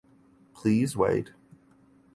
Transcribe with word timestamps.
Please 0.55 0.97
wait. 0.97 1.31